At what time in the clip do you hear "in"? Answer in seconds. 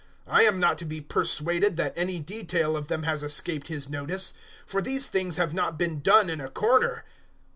6.27-6.41